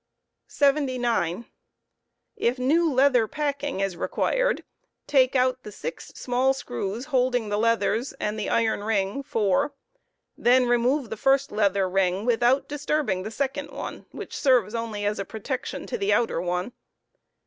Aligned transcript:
To 0.57 0.65
at 0.65 0.73
packing.. 0.75 0.99
7$). 0.99 1.45
if 2.35 2.57
new 2.57 2.91
leather 2.91 3.27
packing 3.27 3.81
is 3.81 3.95
required, 3.95 4.63
takeout 5.07 5.57
the 5.61 5.71
six 5.71 6.07
small 6.15 6.55
screws 6.55 7.05
holding 7.05 7.49
the 7.49 7.59
leathers 7.59 8.11
and 8.13 8.39
the 8.39 8.47
irou 8.47 8.83
ring.4; 8.83 9.69
then 10.35 10.65
remove 10.67 11.11
the 11.11 11.17
first 11.17 11.51
leather 11.51 11.87
ring 11.87 12.25
without 12.25 12.67
disturbing. 12.67 13.21
the 13.21 13.29
second 13.29 13.69
one, 13.69 14.07
which 14.11 14.35
serves 14.35 14.73
only 14.73 15.05
as 15.05 15.19
a 15.19 15.23
protection 15.23 15.85
to 15.85 15.99
the 15.99 16.11
outer 16.11 16.41
one. 16.41 16.73